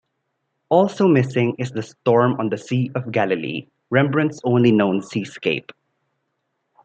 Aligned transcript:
Also 0.69 1.07
missing 1.07 1.53
is 1.59 1.69
"The 1.69 1.83
Storm 1.83 2.35
on 2.39 2.49
the 2.49 2.57
Sea 2.57 2.89
of 2.95 3.11
Galilee", 3.11 3.67
Rembrandt's 3.91 4.41
only 4.43 4.71
known 4.71 5.03
seascape. 5.03 5.71